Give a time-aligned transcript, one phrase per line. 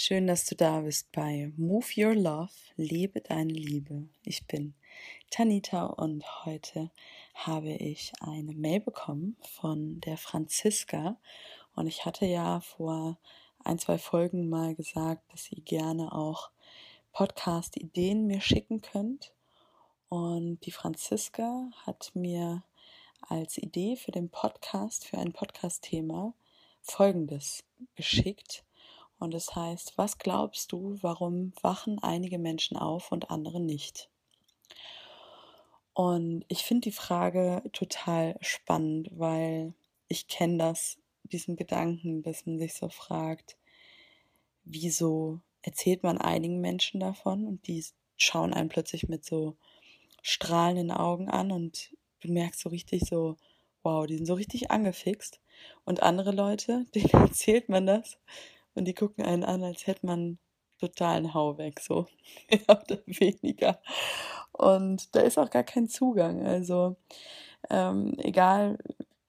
[0.00, 4.08] Schön, dass du da bist bei Move Your Love, lebe deine Liebe.
[4.22, 4.74] Ich bin
[5.28, 6.92] Tanita und heute
[7.34, 11.16] habe ich eine Mail bekommen von der Franziska
[11.74, 13.18] und ich hatte ja vor
[13.64, 16.52] ein, zwei Folgen mal gesagt, dass ihr gerne auch
[17.10, 19.32] Podcast-Ideen mir schicken könnt.
[20.08, 22.62] Und die Franziska hat mir
[23.20, 26.34] als Idee für den Podcast, für ein Podcast-Thema,
[26.82, 27.64] folgendes
[27.96, 28.62] geschickt.
[29.18, 34.08] Und es heißt, was glaubst du, warum wachen einige Menschen auf und andere nicht?
[35.92, 39.74] Und ich finde die Frage total spannend, weil
[40.06, 43.56] ich kenne das, diesen Gedanken, dass man sich so fragt,
[44.64, 47.84] wieso erzählt man einigen Menschen davon und die
[48.16, 49.56] schauen einen plötzlich mit so
[50.22, 53.36] strahlenden Augen an und du merkst so richtig so,
[53.82, 55.40] wow, die sind so richtig angefixt.
[55.84, 58.18] Und andere Leute, denen erzählt man das
[58.78, 60.38] und die gucken einen an, als hätte man
[60.78, 62.06] totalen Hau weg, so
[62.50, 63.80] mehr oder weniger.
[64.52, 66.46] Und da ist auch gar kein Zugang.
[66.46, 66.96] Also
[67.70, 68.78] ähm, egal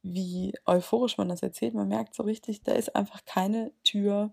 [0.02, 4.32] wie euphorisch man das erzählt, man merkt so richtig, da ist einfach keine Tür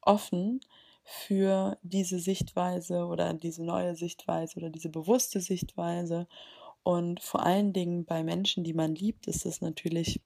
[0.00, 0.60] offen
[1.04, 6.26] für diese Sichtweise oder diese neue Sichtweise oder diese bewusste Sichtweise.
[6.82, 10.20] Und vor allen Dingen bei Menschen, die man liebt, ist es natürlich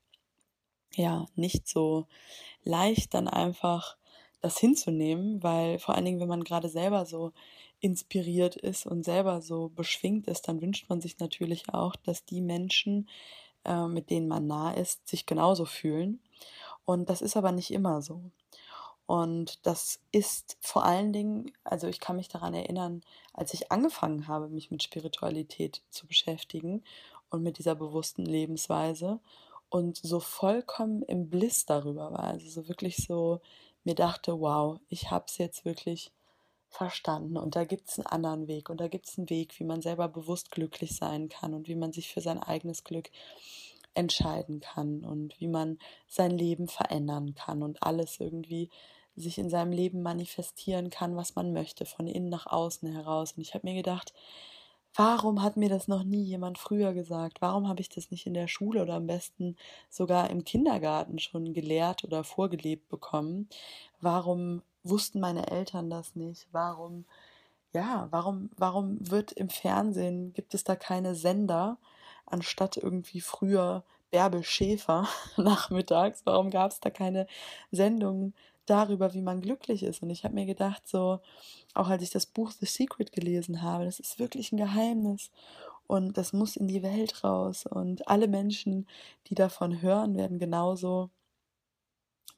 [0.95, 2.07] ja nicht so
[2.63, 3.98] leicht, dann einfach
[4.41, 7.33] das hinzunehmen, weil vor allen Dingen, wenn man gerade selber so
[7.81, 12.41] inspiriert ist und selber so beschwingt ist, dann wünscht man sich natürlich auch, dass die
[12.41, 13.09] Menschen,
[13.65, 16.21] äh, mit denen man nah ist, sich genauso fühlen.
[16.85, 18.23] Und das ist aber nicht immer so.
[19.07, 24.29] Und das ist vor allen Dingen, also ich kann mich daran erinnern, als ich angefangen
[24.29, 26.85] habe, mich mit Spiritualität zu beschäftigen
[27.31, 29.21] und mit dieser bewussten Lebensweise
[29.71, 32.25] und so vollkommen im Bliss darüber war.
[32.25, 33.41] Also so wirklich so
[33.85, 36.13] mir dachte, wow, ich habe es jetzt wirklich
[36.69, 39.65] verstanden und da gibt es einen anderen Weg und da gibt es einen Weg, wie
[39.65, 43.11] man selber bewusst glücklich sein kann und wie man sich für sein eigenes Glück
[43.95, 48.71] entscheiden kann und wie man sein Leben verändern kann und alles irgendwie
[49.17, 53.33] sich in seinem Leben manifestieren kann, was man möchte, von innen nach außen heraus.
[53.33, 54.13] Und ich habe mir gedacht,
[54.99, 57.41] warum hat mir das noch nie jemand früher gesagt?
[57.41, 59.57] Warum habe ich das nicht in der Schule oder am besten
[59.89, 63.49] sogar im Kindergarten schon gelehrt oder vorgelebt bekommen?
[64.01, 66.49] Warum wussten meine Eltern das nicht?
[66.51, 67.05] Warum,
[67.73, 71.79] ja, warum, warum wird im Fernsehen, gibt es da keine Sender,
[72.27, 76.23] anstatt irgendwie früher Bärbel Schäfer nachmittags?
[76.25, 77.29] Warum gab es da keine
[77.71, 78.35] Sendungen
[78.71, 80.03] darüber, wie man glücklich ist.
[80.03, 81.21] Und ich habe mir gedacht, so,
[81.75, 85.31] auch als ich das Buch The Secret gelesen habe, das ist wirklich ein Geheimnis.
[85.87, 87.67] Und das muss in die Welt raus.
[87.67, 88.87] Und alle Menschen,
[89.29, 91.11] die davon hören, werden genauso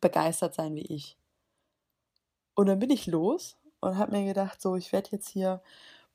[0.00, 1.16] begeistert sein wie ich.
[2.54, 5.62] Und dann bin ich los und habe mir gedacht, so, ich werde jetzt hier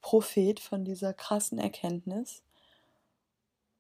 [0.02, 2.44] Prophet von dieser krassen Erkenntnis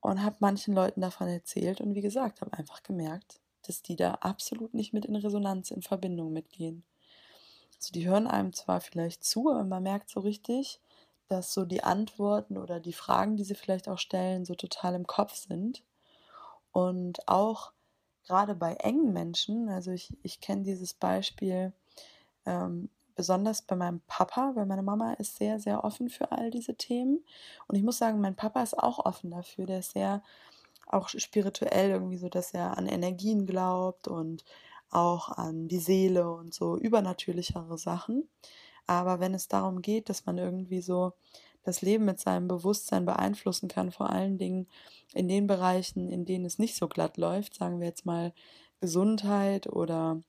[0.02, 4.16] und habe manchen Leuten davon erzählt und wie gesagt, habe einfach gemerkt, dass die da
[4.16, 6.84] absolut nicht mit in Resonanz, in Verbindung mitgehen.
[7.78, 10.80] Also die hören einem zwar vielleicht zu, aber man merkt so richtig,
[11.28, 15.08] dass so die Antworten oder die Fragen, die sie vielleicht auch stellen, so total im
[15.08, 15.84] Kopf sind.
[16.72, 17.72] Und auch
[18.28, 21.74] gerade bei engen Menschen, also ich, ich kenne dieses Beispiel
[22.46, 26.76] ähm, besonders bei meinem Papa, weil meine Mama ist sehr, sehr offen für all diese
[26.76, 27.24] Themen.
[27.68, 29.66] Und ich muss sagen, mein Papa ist auch offen dafür.
[29.66, 30.22] Der ist sehr
[30.86, 34.44] auch spirituell irgendwie so, dass er an Energien glaubt und
[34.90, 38.30] auch an die Seele und so übernatürlichere Sachen.
[38.88, 41.14] Aber wenn es darum geht, dass man irgendwie so
[41.64, 44.68] das Leben mit seinem Bewusstsein beeinflussen kann, vor allen Dingen
[45.14, 48.34] in den Bereichen, in denen es nicht so glatt läuft, sagen wir jetzt mal
[48.80, 50.22] Gesundheit oder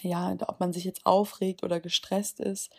[0.00, 2.70] ja, ob man sich jetzt aufregt oder gestresst ist,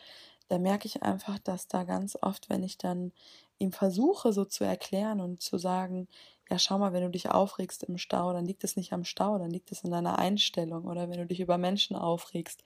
[0.50, 3.12] da merke ich einfach, dass da ganz oft, wenn ich dann
[3.58, 6.08] ihm versuche, so zu erklären und zu sagen,
[6.50, 9.38] ja, schau mal, wenn du dich aufregst im Stau, dann liegt es nicht am Stau,
[9.38, 10.86] dann liegt es in deiner Einstellung.
[10.86, 12.64] Oder wenn du dich über Menschen aufregst,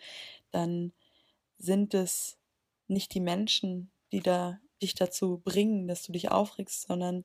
[0.51, 0.93] dann
[1.57, 2.37] sind es
[2.87, 7.23] nicht die Menschen, die da dich dazu bringen, dass du dich aufregst, sondern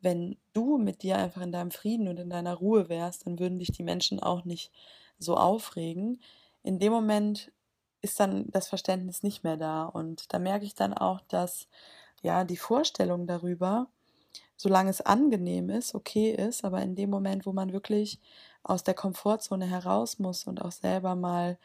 [0.00, 3.58] wenn du mit dir einfach in deinem Frieden und in deiner Ruhe wärst, dann würden
[3.58, 4.70] dich die Menschen auch nicht
[5.18, 6.20] so aufregen.
[6.62, 7.52] In dem Moment
[8.02, 9.84] ist dann das Verständnis nicht mehr da.
[9.84, 11.68] Und da merke ich dann auch, dass
[12.22, 13.88] ja die Vorstellung darüber,
[14.56, 18.20] solange es angenehm ist, okay ist, aber in dem Moment, wo man wirklich
[18.62, 21.58] aus der Komfortzone heraus muss und auch selber mal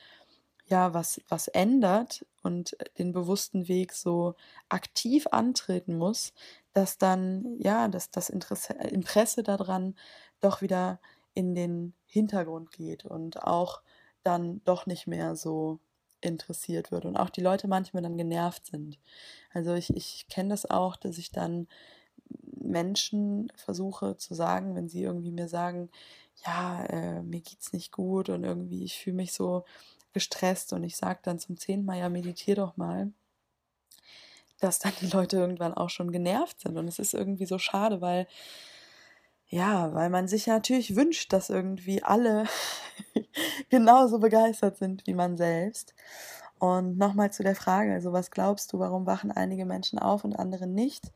[0.67, 4.35] ja was was ändert und den bewussten Weg so
[4.69, 6.33] aktiv antreten muss,
[6.73, 9.95] dass dann ja, dass das Interesse, Interesse daran
[10.41, 10.99] doch wieder
[11.33, 13.81] in den Hintergrund geht und auch
[14.23, 15.79] dann doch nicht mehr so
[16.21, 18.99] interessiert wird und auch die Leute manchmal dann genervt sind.
[19.53, 21.67] Also ich, ich kenne das auch, dass ich dann
[22.69, 25.89] Menschen versuche zu sagen, wenn sie irgendwie mir sagen,
[26.45, 29.65] ja, äh, mir geht's nicht gut und irgendwie ich fühle mich so
[30.13, 33.11] gestresst und ich sage dann zum zehnten Mal, ja, meditier doch mal,
[34.59, 38.01] dass dann die Leute irgendwann auch schon genervt sind und es ist irgendwie so schade,
[38.01, 38.27] weil
[39.51, 42.45] ja, weil man sich natürlich wünscht, dass irgendwie alle
[43.69, 45.95] genauso begeistert sind wie man selbst.
[46.59, 50.37] Und nochmal zu der Frage, also was glaubst du, warum wachen einige Menschen auf und
[50.37, 51.11] andere nicht?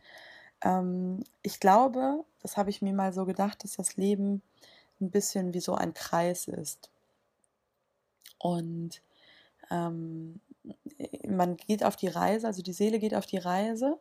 [0.64, 4.42] Ähm, ich glaube, das habe ich mir mal so gedacht, dass das Leben
[5.02, 6.90] ein bisschen wie so ein Kreis ist.
[8.40, 9.02] Und
[9.70, 10.40] ähm,
[11.28, 14.00] man geht auf die Reise, also die Seele geht auf die Reise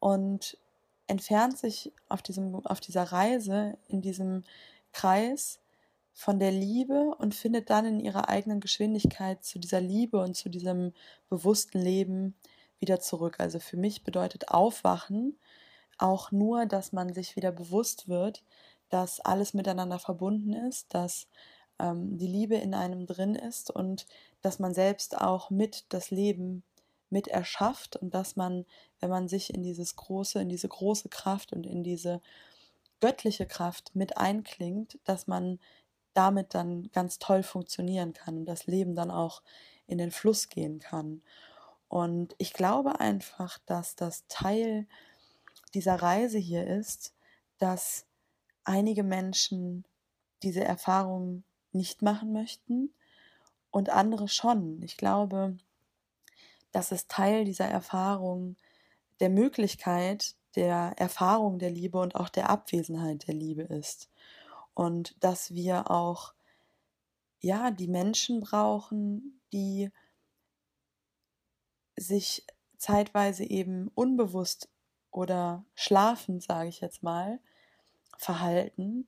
[0.00, 0.58] und
[1.06, 4.44] entfernt sich auf, diesem, auf dieser Reise, in diesem
[4.92, 5.60] Kreis
[6.14, 10.48] von der Liebe und findet dann in ihrer eigenen Geschwindigkeit zu dieser Liebe und zu
[10.48, 10.92] diesem
[11.28, 12.34] bewussten Leben
[12.78, 13.36] wieder zurück.
[13.38, 15.36] Also für mich bedeutet Aufwachen
[16.02, 18.44] auch nur, dass man sich wieder bewusst wird,
[18.88, 21.28] dass alles miteinander verbunden ist, dass
[21.78, 24.06] ähm, die Liebe in einem drin ist und
[24.42, 26.64] dass man selbst auch mit das Leben
[27.08, 28.64] mit erschafft und dass man,
[29.00, 32.20] wenn man sich in dieses große, in diese große Kraft und in diese
[33.00, 35.58] göttliche Kraft mit einklingt, dass man
[36.14, 39.42] damit dann ganz toll funktionieren kann und das Leben dann auch
[39.86, 41.22] in den Fluss gehen kann.
[41.88, 44.86] Und ich glaube einfach, dass das Teil
[45.74, 47.14] dieser Reise hier ist,
[47.58, 48.06] dass
[48.64, 49.84] einige Menschen
[50.42, 52.92] diese Erfahrung nicht machen möchten
[53.70, 54.82] und andere schon.
[54.82, 55.56] Ich glaube,
[56.72, 58.56] dass es Teil dieser Erfahrung
[59.20, 64.10] der Möglichkeit der Erfahrung der Liebe und auch der Abwesenheit der Liebe ist.
[64.74, 66.34] Und dass wir auch,
[67.40, 69.90] ja, die Menschen brauchen, die
[71.96, 72.46] sich
[72.76, 74.68] zeitweise eben unbewusst
[75.12, 77.38] oder schlafend, sage ich jetzt mal,
[78.18, 79.06] verhalten,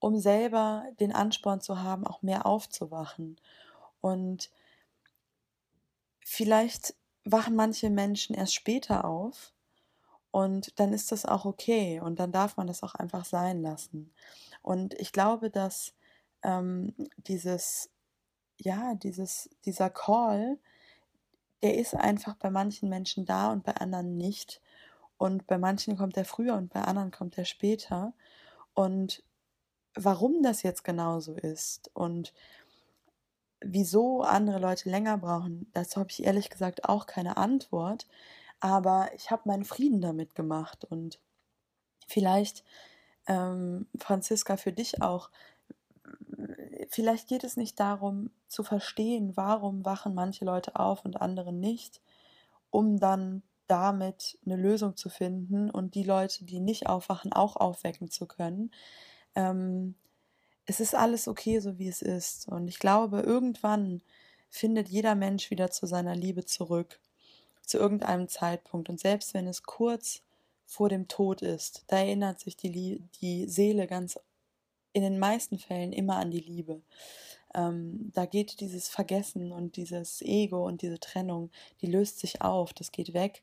[0.00, 3.36] um selber den Ansporn zu haben, auch mehr aufzuwachen.
[4.00, 4.50] Und
[6.24, 6.94] vielleicht
[7.24, 9.52] wachen manche Menschen erst später auf
[10.30, 14.12] und dann ist das auch okay und dann darf man das auch einfach sein lassen.
[14.62, 15.94] Und ich glaube, dass
[16.42, 17.90] ähm, dieses,
[18.58, 20.58] ja, dieses, dieser Call,
[21.62, 24.60] der ist einfach bei manchen Menschen da und bei anderen nicht.
[25.18, 28.14] Und bei manchen kommt er früher und bei anderen kommt er später.
[28.74, 29.22] Und
[29.94, 32.32] warum das jetzt genauso ist und
[33.60, 38.06] wieso andere Leute länger brauchen, dazu habe ich ehrlich gesagt auch keine Antwort.
[38.60, 41.20] Aber ich habe meinen Frieden damit gemacht und
[42.06, 42.64] vielleicht,
[43.26, 45.30] ähm, Franziska, für dich auch,
[46.88, 52.00] vielleicht geht es nicht darum zu verstehen, warum wachen manche Leute auf und andere nicht,
[52.70, 58.10] um dann damit eine Lösung zu finden und die Leute, die nicht aufwachen, auch aufwecken
[58.10, 58.72] zu können.
[59.34, 59.94] Ähm,
[60.66, 62.48] es ist alles okay, so wie es ist.
[62.48, 64.02] Und ich glaube, irgendwann
[64.50, 67.00] findet jeder Mensch wieder zu seiner Liebe zurück,
[67.62, 68.88] zu irgendeinem Zeitpunkt.
[68.88, 70.22] Und selbst wenn es kurz
[70.66, 74.18] vor dem Tod ist, da erinnert sich die, die Seele ganz
[74.92, 76.82] in den meisten Fällen immer an die Liebe.
[77.54, 81.50] Ähm, da geht dieses Vergessen und dieses Ego und diese Trennung,
[81.80, 83.42] die löst sich auf, das geht weg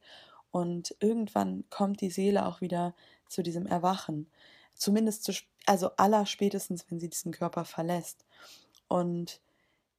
[0.51, 2.95] und irgendwann kommt die Seele auch wieder
[3.27, 4.29] zu diesem Erwachen.
[4.73, 5.33] Zumindest zu,
[5.65, 8.25] also aller spätestens, wenn sie diesen Körper verlässt.
[8.87, 9.41] Und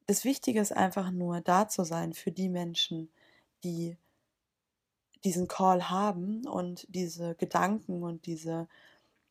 [0.06, 3.10] das Wichtige ist einfach nur da zu sein für die Menschen,
[3.64, 3.98] die
[5.24, 8.68] diesen Call haben und diese Gedanken und diese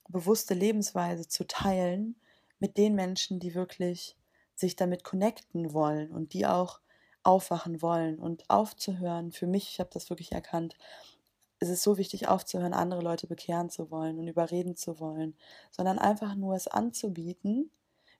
[0.07, 2.15] bewusste Lebensweise zu teilen
[2.59, 4.15] mit den Menschen, die wirklich
[4.55, 6.79] sich damit connecten wollen und die auch
[7.23, 9.31] aufwachen wollen und aufzuhören.
[9.31, 10.75] Für mich, ich habe das wirklich erkannt,
[11.59, 15.35] es ist so wichtig aufzuhören, andere Leute bekehren zu wollen und überreden zu wollen,
[15.71, 17.71] sondern einfach nur es anzubieten,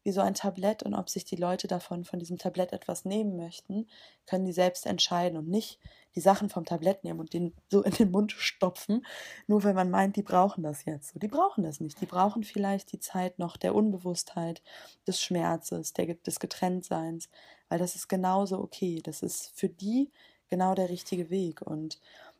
[0.05, 3.35] wie so ein Tablett und ob sich die Leute davon von diesem Tablett etwas nehmen
[3.35, 3.87] möchten,
[4.27, 5.79] können die selbst entscheiden und nicht
[6.13, 9.03] die Sachen vom Tablett nehmen und den so in den Mund stopfen,
[9.47, 11.21] nur weil man meint, die brauchen das jetzt.
[11.21, 11.99] Die brauchen das nicht.
[11.99, 14.61] Die brauchen vielleicht die Zeit noch der Unbewusstheit,
[15.07, 17.27] des Schmerzes, der, des Getrenntseins,
[17.67, 19.01] weil das ist genauso okay.
[19.03, 20.11] Das ist für die
[20.49, 21.63] genau der richtige Weg.
[21.63, 21.99] Und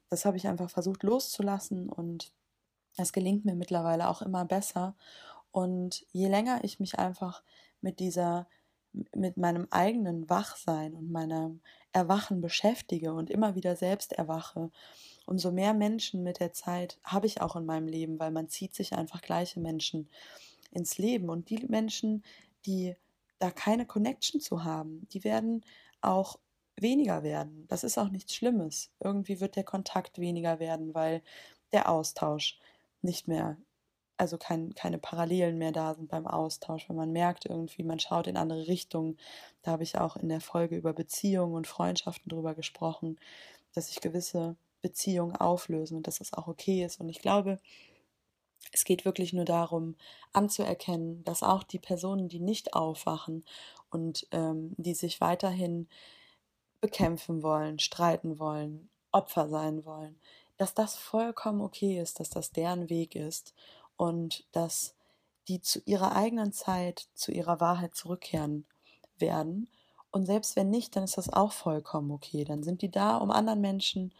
[0.10, 2.32] das habe ich einfach versucht loszulassen und
[2.98, 4.96] es gelingt mir mittlerweile auch immer besser.
[5.56, 7.42] Und je länger ich mich einfach
[7.80, 8.46] mit dieser
[9.14, 11.62] mit meinem eigenen Wachsein und meinem
[11.94, 14.70] Erwachen beschäftige und immer wieder selbst erwache,
[15.26, 18.76] umso mehr Menschen mit der Zeit habe ich auch in meinem Leben, weil man zieht
[18.76, 20.10] sich einfach gleiche Menschen
[20.72, 21.30] ins Leben.
[21.30, 22.26] Und die Menschen,
[22.66, 22.98] die
[23.40, 25.64] da keine Connection zu haben, die werden
[26.02, 26.38] auch
[26.76, 27.66] weniger werden.
[27.70, 28.92] Das ist auch nichts Schlimmes.
[29.00, 31.22] Irgendwie wird der Kontakt weniger werden, weil
[31.72, 32.60] der Austausch
[33.02, 33.56] nicht mehr,
[34.18, 38.28] also kein, keine Parallelen mehr da sind beim Austausch, wenn man merkt irgendwie, man schaut
[38.28, 39.18] in andere Richtungen.
[39.62, 43.20] Da habe ich auch in der Folge über Beziehungen und Freundschaften drüber gesprochen,
[43.74, 47.00] dass sich gewisse Beziehungen auflösen und dass das auch okay ist.
[47.00, 47.60] Und ich glaube,
[48.72, 49.96] es geht wirklich nur darum,
[50.34, 53.44] anzuerkennen, dass auch die Personen, die nicht aufwachen
[53.90, 55.88] und ähm, die sich weiterhin
[56.82, 60.20] bekämpfen wollen, streiten wollen, Opfer sein wollen,
[60.58, 63.54] dass das vollkommen okay ist, dass das deren Weg ist
[63.98, 64.96] und dass
[65.48, 68.66] die zu ihrer eigenen Zeit, zu ihrer Wahrheit zurückkehren
[69.18, 69.70] werden.
[70.12, 72.46] Und selbst wenn nicht, dann ist das auch vollkommen okay.
[72.46, 74.14] Dann sind die da, um anderen Menschen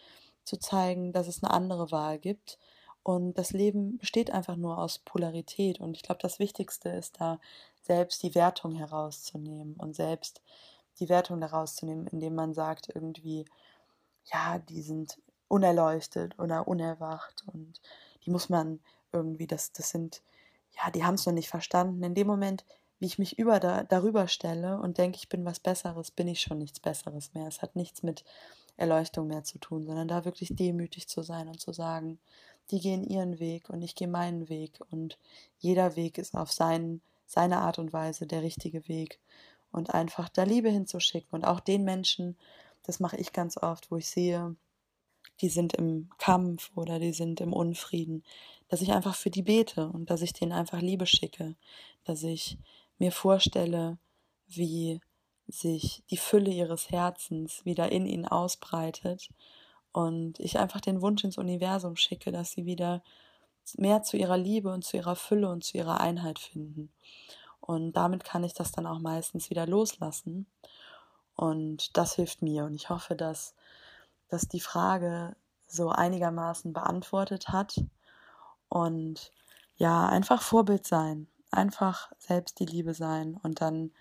[0.44, 2.60] zu zeigen, dass es eine andere Wahl gibt.
[3.02, 5.80] Und das Leben besteht einfach nur aus Polarität.
[5.80, 7.40] Und ich glaube, das Wichtigste ist da,
[7.82, 10.42] selbst die Wertung herauszunehmen und selbst
[11.00, 13.46] die Wertung daraus zu nehmen, indem man sagt irgendwie,
[14.26, 17.80] ja, die sind unerleuchtet oder unerwacht und
[18.26, 18.80] die muss man
[19.16, 20.22] irgendwie, das, das sind,
[20.72, 22.04] ja, die haben es noch nicht verstanden.
[22.04, 22.66] In dem Moment,
[23.00, 26.42] wie ich mich über da, darüber stelle und denke, ich bin was Besseres, bin ich
[26.42, 27.48] schon nichts Besseres mehr.
[27.48, 28.24] Es hat nichts mit
[28.78, 32.20] Erleuchtung mehr zu tun, sondern da wirklich demütig zu sein und zu sagen,
[32.72, 35.18] die gehen ihren Weg und ich gehe meinen Weg und
[35.60, 39.20] jeder Weg ist auf seinen, seine Art und Weise der richtige Weg
[39.72, 42.38] und einfach da Liebe hinzuschicken und auch den Menschen,
[42.84, 44.56] das mache ich ganz oft, wo ich sehe,
[45.42, 48.24] die sind im Kampf oder die sind im Unfrieden,
[48.70, 51.56] dass ich einfach für die bete und dass ich denen einfach Liebe schicke,
[52.04, 52.58] dass ich
[52.98, 53.98] mir vorstelle,
[54.48, 55.02] wie
[55.48, 59.30] sich die Fülle ihres Herzens wieder in ihnen ausbreitet
[59.92, 63.04] und ich einfach den Wunsch ins Universum schicke, dass sie wieder
[63.78, 66.92] mehr zu ihrer Liebe und zu ihrer Fülle und zu ihrer Einheit finden.
[67.62, 70.46] Und damit kann ich das dann auch meistens wieder loslassen.
[71.36, 72.66] Und das hilft mir.
[72.66, 73.56] Und ich hoffe, dass,
[74.36, 75.34] dass die Frage
[75.66, 77.82] so einigermaßen beantwortet hat.
[78.68, 79.32] Und
[79.78, 81.28] ja, einfach Vorbild sein.
[81.52, 83.92] Einfach selbst die Liebe sein und dann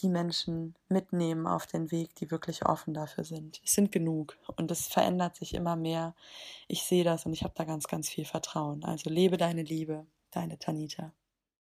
[0.00, 3.60] die Menschen mitnehmen auf den Weg, die wirklich offen dafür sind.
[3.62, 6.14] Es sind genug und es verändert sich immer mehr.
[6.66, 8.84] Ich sehe das und ich habe da ganz, ganz viel Vertrauen.
[8.84, 11.12] Also lebe deine Liebe, deine Tanita.